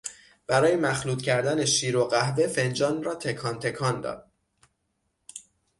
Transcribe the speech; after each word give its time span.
برای 0.47 0.75
مخلوط 0.75 1.21
کردن 1.21 1.65
شیر 1.65 1.97
و 1.97 2.05
قهوه 2.05 2.47
فنجان 2.47 3.03
را 3.03 3.15
تکان 3.15 3.59
تکان 3.59 4.01
داد. 4.01 4.31